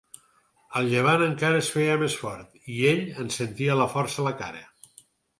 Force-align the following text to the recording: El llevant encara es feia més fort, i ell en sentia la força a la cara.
El 0.79 0.87
llevant 0.91 1.25
encara 1.25 1.59
es 1.63 1.67
feia 1.75 1.97
més 2.03 2.15
fort, 2.21 2.55
i 2.75 2.77
ell 2.93 3.03
en 3.25 3.29
sentia 3.35 3.75
la 3.81 3.87
força 3.93 4.23
a 4.23 4.25
la 4.29 4.33
cara. 4.41 4.63